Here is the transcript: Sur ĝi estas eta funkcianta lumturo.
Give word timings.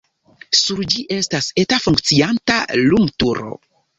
Sur 0.59 0.79
ĝi 0.93 1.03
estas 1.17 1.51
eta 1.65 1.79
funkcianta 1.85 2.57
lumturo. 2.87 3.55